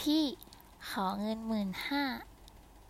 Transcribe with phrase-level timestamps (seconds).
[0.00, 0.24] พี่
[0.90, 2.04] ขอเงินหมื่นห้า